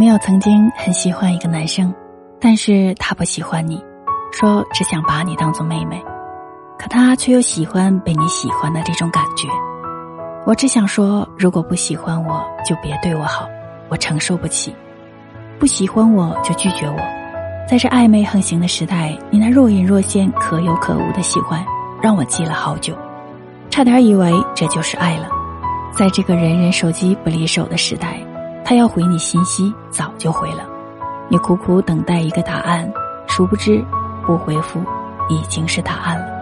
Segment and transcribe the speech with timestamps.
[0.00, 1.94] 没有曾经很喜欢一个男生，
[2.40, 3.84] 但是他不喜欢你，
[4.32, 6.02] 说只想把你当做妹妹，
[6.78, 9.46] 可他却又喜欢被你喜欢的这种感觉。
[10.46, 13.46] 我只想说，如果不喜欢我就别对我好，
[13.90, 14.72] 我承受不起；
[15.58, 16.96] 不喜欢我就拒绝我。
[17.68, 21.62] 在这暧昧横行的时代，你那若隐若现、可有可无的喜欢，
[22.00, 22.96] 让我记了好久，
[23.68, 25.28] 差点以为这就是爱了。
[25.92, 28.18] 在这个人人手机不离手的时代。
[28.70, 30.62] 他要回你信息，早就回了，
[31.28, 32.88] 你苦苦等待一个答案，
[33.26, 33.84] 殊不知，
[34.24, 34.80] 不回复
[35.28, 36.39] 已经是答案了。